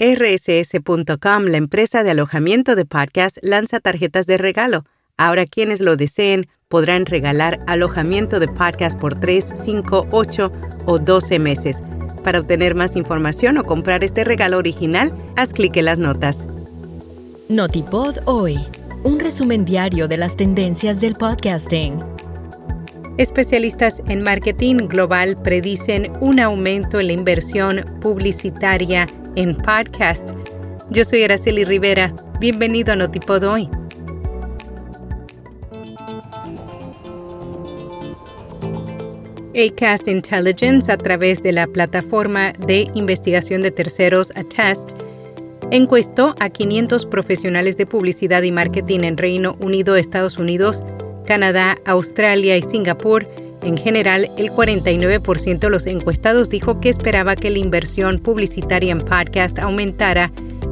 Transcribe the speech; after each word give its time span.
RSS.com, 0.00 1.44
la 1.44 1.56
empresa 1.56 2.02
de 2.02 2.10
alojamiento 2.10 2.74
de 2.74 2.84
podcast, 2.84 3.38
lanza 3.42 3.78
tarjetas 3.78 4.26
de 4.26 4.38
regalo. 4.38 4.84
Ahora 5.16 5.46
quienes 5.46 5.80
lo 5.80 5.94
deseen 5.94 6.48
podrán 6.68 7.06
regalar 7.06 7.60
alojamiento 7.68 8.40
de 8.40 8.48
podcast 8.48 8.98
por 8.98 9.20
3, 9.20 9.52
5, 9.54 10.08
8 10.10 10.52
o 10.86 10.98
12 10.98 11.38
meses. 11.38 11.82
Para 12.24 12.40
obtener 12.40 12.74
más 12.74 12.96
información 12.96 13.56
o 13.56 13.64
comprar 13.64 14.02
este 14.02 14.24
regalo 14.24 14.58
original, 14.58 15.12
haz 15.36 15.52
clic 15.52 15.76
en 15.76 15.84
las 15.84 16.00
notas. 16.00 16.44
Notipod 17.48 18.16
hoy, 18.24 18.58
un 19.04 19.20
resumen 19.20 19.64
diario 19.64 20.08
de 20.08 20.16
las 20.16 20.36
tendencias 20.36 21.00
del 21.00 21.14
podcasting. 21.14 22.00
Especialistas 23.16 24.02
en 24.08 24.22
marketing 24.22 24.88
global 24.88 25.40
predicen 25.40 26.10
un 26.20 26.40
aumento 26.40 26.98
en 26.98 27.06
la 27.06 27.12
inversión 27.12 27.84
publicitaria 28.00 29.06
en 29.36 29.56
podcast. 29.56 30.30
Yo 30.90 31.04
soy 31.04 31.22
Araceli 31.22 31.64
Rivera. 31.64 32.14
Bienvenido 32.40 32.92
a 32.92 32.96
Notipod 32.96 33.42
hoy. 33.44 33.68
Acast 39.56 40.08
Intelligence, 40.08 40.90
a 40.90 40.96
través 40.96 41.42
de 41.42 41.52
la 41.52 41.66
plataforma 41.66 42.52
de 42.66 42.88
investigación 42.94 43.62
de 43.62 43.70
terceros 43.70 44.32
Attest, 44.36 44.90
encuestó 45.70 46.34
a 46.40 46.48
500 46.48 47.06
profesionales 47.06 47.76
de 47.76 47.86
publicidad 47.86 48.42
y 48.42 48.52
marketing 48.52 49.00
en 49.00 49.16
Reino 49.16 49.56
Unido, 49.60 49.96
Estados 49.96 50.38
Unidos, 50.38 50.82
Canadá, 51.26 51.76
Australia 51.86 52.56
y 52.56 52.62
Singapur. 52.62 53.26
En 53.64 53.78
general, 53.78 54.30
el 54.36 54.50
49% 54.50 55.58
de 55.58 55.70
los 55.70 55.86
encuestados 55.86 56.50
dijo 56.50 56.80
que 56.80 56.90
esperaba 56.90 57.34
que 57.34 57.48
la 57.48 57.58
inversión 57.58 58.18
publicitaria 58.18 58.92
en 58.92 59.00
podcast 59.00 59.58
aumentara 59.58 60.30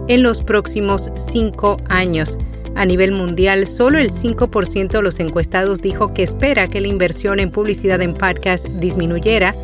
en 0.09 0.23
los 0.23 0.45
próximos 0.45 1.11
cinco 1.15 1.79
años. 1.89 2.37
A 2.75 2.85
nivel 2.85 3.13
mundial, 3.13 3.67
solo 3.67 3.99
el 3.99 4.11
5% 4.11 4.89
de 4.91 5.03
los 5.03 5.21
encuestados 5.21 5.81
dijo 5.81 6.13
que 6.13 6.23
espera 6.23 6.69
que 6.69 6.83
la 6.83 6.89
inversión 6.89 7.41
en 7.41 7.51
publicidad 7.51 8.03
en 8.03 8.13
podcast 8.13 8.67
disminuyera. 8.69 9.55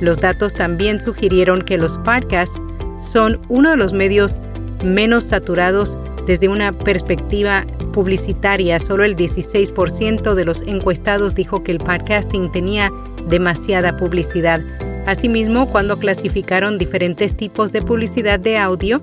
Los 0.00 0.18
datos 0.18 0.52
también 0.52 1.00
sugirieron 1.00 1.62
que 1.62 1.78
los 1.78 1.98
podcasts 1.98 2.60
son 3.00 3.40
uno 3.48 3.70
de 3.70 3.76
los 3.76 3.92
medios 3.92 4.36
menos 4.84 5.24
saturados 5.24 5.96
desde 6.26 6.48
una 6.48 6.72
perspectiva 6.72 7.64
publicitaria. 7.92 8.80
Solo 8.80 9.04
el 9.04 9.14
16% 9.14 10.34
de 10.34 10.44
los 10.44 10.62
encuestados 10.62 11.34
dijo 11.34 11.62
que 11.62 11.72
el 11.72 11.78
podcasting 11.78 12.50
tenía 12.50 12.90
demasiada 13.28 13.96
publicidad. 13.96 14.60
Asimismo, 15.06 15.68
cuando 15.70 15.98
clasificaron 15.98 16.78
diferentes 16.78 17.36
tipos 17.36 17.72
de 17.72 17.82
publicidad 17.82 18.40
de 18.40 18.58
audio, 18.58 19.02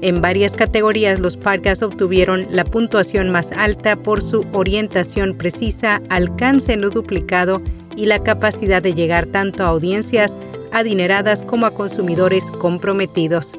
en 0.00 0.20
varias 0.20 0.54
categorías 0.54 1.18
los 1.18 1.36
podcasts 1.36 1.82
obtuvieron 1.82 2.46
la 2.50 2.64
puntuación 2.64 3.30
más 3.30 3.50
alta 3.52 3.96
por 3.96 4.22
su 4.22 4.44
orientación 4.52 5.36
precisa, 5.36 6.00
alcance 6.08 6.76
no 6.76 6.90
duplicado 6.90 7.60
y 7.96 8.06
la 8.06 8.22
capacidad 8.22 8.80
de 8.80 8.94
llegar 8.94 9.26
tanto 9.26 9.64
a 9.64 9.68
audiencias 9.68 10.38
adineradas 10.72 11.42
como 11.42 11.66
a 11.66 11.72
consumidores 11.72 12.50
comprometidos. 12.52 13.54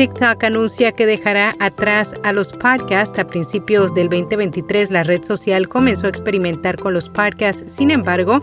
TikTok 0.00 0.42
anuncia 0.44 0.92
que 0.92 1.04
dejará 1.04 1.54
atrás 1.60 2.14
a 2.24 2.32
los 2.32 2.54
podcasts 2.54 3.18
a 3.18 3.26
principios 3.26 3.92
del 3.92 4.08
2023. 4.08 4.90
La 4.90 5.02
red 5.02 5.22
social 5.22 5.68
comenzó 5.68 6.06
a 6.06 6.08
experimentar 6.08 6.78
con 6.78 6.94
los 6.94 7.10
podcasts. 7.10 7.70
Sin 7.70 7.90
embargo, 7.90 8.40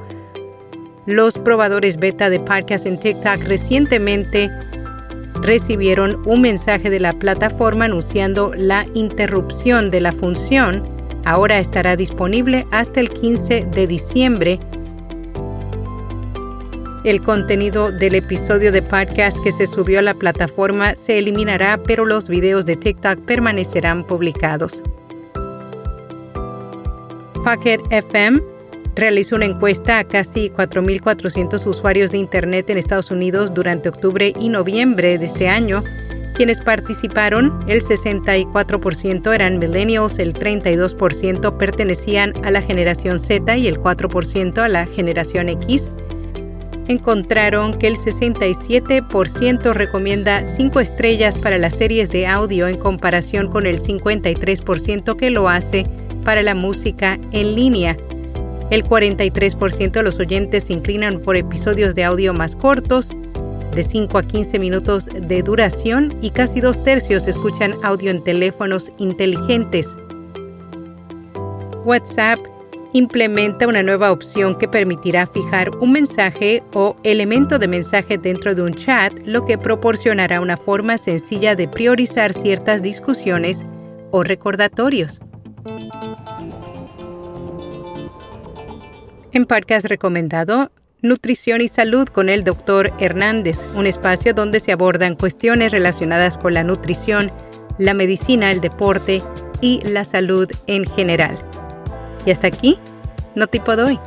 los 1.07 1.39
probadores 1.39 1.97
beta 1.97 2.29
de 2.29 2.39
podcasts 2.39 2.85
en 2.85 2.99
TikTok 2.99 3.43
recientemente 3.45 4.51
recibieron 5.41 6.21
un 6.27 6.41
mensaje 6.41 6.91
de 6.91 6.99
la 6.99 7.13
plataforma 7.13 7.85
anunciando 7.85 8.53
la 8.55 8.85
interrupción 8.93 9.89
de 9.89 10.01
la 10.01 10.11
función. 10.11 10.87
Ahora 11.25 11.57
estará 11.57 11.95
disponible 11.95 12.67
hasta 12.69 12.99
el 12.99 13.09
15 13.09 13.65
de 13.65 13.87
diciembre. 13.87 14.59
El 17.07 17.23
contenido 17.23 17.93
del 17.93 18.15
episodio 18.15 18.69
de 18.69 18.81
podcast 18.81 19.41
que 19.41 19.53
se 19.53 19.65
subió 19.65 19.99
a 19.99 20.01
la 20.01 20.13
plataforma 20.13 20.93
se 20.93 21.17
eliminará, 21.17 21.79
pero 21.81 22.03
los 22.03 22.27
videos 22.27 22.65
de 22.65 22.75
TikTok 22.75 23.19
permanecerán 23.21 24.05
publicados. 24.05 24.83
Pocket 27.45 27.79
FM 27.91 28.41
realizó 28.95 29.37
una 29.37 29.45
encuesta 29.45 29.99
a 29.99 30.03
casi 30.03 30.49
4.400 30.49 31.65
usuarios 31.65 32.11
de 32.11 32.17
Internet 32.17 32.69
en 32.71 32.77
Estados 32.77 33.09
Unidos 33.09 33.53
durante 33.53 33.87
octubre 33.87 34.33
y 34.37 34.49
noviembre 34.49 35.17
de 35.17 35.27
este 35.27 35.47
año. 35.47 35.85
Quienes 36.35 36.59
participaron, 36.59 37.57
el 37.69 37.81
64% 37.81 39.33
eran 39.33 39.59
millennials, 39.59 40.19
el 40.19 40.33
32% 40.33 41.57
pertenecían 41.57 42.33
a 42.43 42.51
la 42.51 42.61
generación 42.61 43.17
Z 43.17 43.55
y 43.55 43.67
el 43.67 43.79
4% 43.79 44.57
a 44.57 44.67
la 44.67 44.85
generación 44.87 45.47
X. 45.47 45.89
Encontraron 46.87 47.77
que 47.77 47.87
el 47.87 47.95
67% 47.95 49.73
recomienda 49.73 50.47
5 50.47 50.79
estrellas 50.79 51.37
para 51.37 51.57
las 51.57 51.75
series 51.75 52.09
de 52.09 52.27
audio 52.27 52.67
en 52.67 52.77
comparación 52.77 53.47
con 53.47 53.65
el 53.65 53.79
53% 53.79 55.15
que 55.17 55.29
lo 55.29 55.49
hace 55.49 55.85
para 56.23 56.41
la 56.43 56.55
música 56.55 57.19
en 57.31 57.55
línea. 57.55 57.97
El 58.69 58.83
43% 58.83 59.91
de 59.91 60.03
los 60.03 60.19
oyentes 60.19 60.65
se 60.65 60.73
inclinan 60.73 61.19
por 61.19 61.37
episodios 61.37 61.95
de 61.95 62.03
audio 62.03 62.33
más 62.33 62.55
cortos, 62.55 63.15
de 63.73 63.83
5 63.83 64.17
a 64.17 64.23
15 64.23 64.59
minutos 64.59 65.05
de 65.05 65.43
duración, 65.43 66.17
y 66.21 66.31
casi 66.31 66.61
dos 66.61 66.81
tercios 66.83 67.27
escuchan 67.27 67.73
audio 67.83 68.11
en 68.11 68.23
teléfonos 68.23 68.91
inteligentes. 68.97 69.97
WhatsApp 71.85 72.39
implementa 72.97 73.67
una 73.67 73.83
nueva 73.83 74.11
opción 74.11 74.55
que 74.55 74.67
permitirá 74.67 75.27
fijar 75.27 75.69
un 75.77 75.91
mensaje 75.91 76.63
o 76.73 76.95
elemento 77.03 77.59
de 77.59 77.67
mensaje 77.67 78.17
dentro 78.17 78.55
de 78.55 78.63
un 78.63 78.73
chat, 78.73 79.13
lo 79.23 79.45
que 79.45 79.57
proporcionará 79.57 80.41
una 80.41 80.57
forma 80.57 80.97
sencilla 80.97 81.55
de 81.55 81.67
priorizar 81.67 82.33
ciertas 82.33 82.81
discusiones 82.81 83.67
o 84.11 84.23
recordatorios. 84.23 85.21
En 89.31 89.45
podcast 89.45 89.85
recomendado, 89.85 90.71
Nutrición 91.03 91.61
y 91.61 91.67
Salud 91.67 92.07
con 92.07 92.29
el 92.29 92.43
Dr. 92.43 92.91
Hernández, 92.99 93.67
un 93.75 93.85
espacio 93.85 94.33
donde 94.33 94.59
se 94.59 94.71
abordan 94.71 95.13
cuestiones 95.13 95.71
relacionadas 95.71 96.35
con 96.35 96.55
la 96.55 96.63
nutrición, 96.63 97.31
la 97.77 97.93
medicina, 97.93 98.51
el 98.51 98.59
deporte 98.59 99.21
y 99.61 99.81
la 99.83 100.03
salud 100.03 100.49
en 100.65 100.85
general. 100.85 101.46
Y 102.27 102.31
hasta 102.31 102.47
aquí, 102.47 102.77
no 103.35 103.47
tipo 103.47 103.77
doy. 103.77 103.97